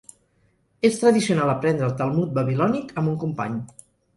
És 0.89 0.97
tradicional 1.01 1.51
aprendre 1.55 1.87
el 1.89 1.93
Talmud 2.01 2.33
babilònic 2.39 2.95
amb 3.03 3.13
un 3.13 3.21
company. 3.27 3.63